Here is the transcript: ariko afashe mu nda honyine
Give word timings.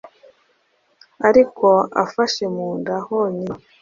ariko 1.27 1.67
afashe 2.03 2.43
mu 2.55 2.67
nda 2.79 2.95
honyine 3.05 3.55